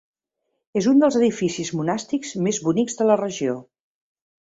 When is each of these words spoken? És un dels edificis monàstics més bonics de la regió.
És 0.81 0.87
un 0.91 1.03
dels 1.03 1.17
edificis 1.19 1.71
monàstics 1.81 2.35
més 2.49 2.63
bonics 2.71 3.01
de 3.03 3.11
la 3.11 3.23
regió. 3.25 3.59